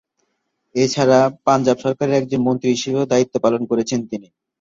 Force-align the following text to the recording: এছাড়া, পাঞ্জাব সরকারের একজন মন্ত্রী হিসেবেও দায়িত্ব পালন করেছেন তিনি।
এছাড়া, 0.75 1.17
পাঞ্জাব 1.45 1.77
সরকারের 1.79 2.17
একজন 2.17 2.41
মন্ত্রী 2.43 2.69
হিসেবেও 2.75 3.09
দায়িত্ব 3.11 3.35
পালন 3.45 3.61
করেছেন 3.71 3.99
তিনি। 4.09 4.27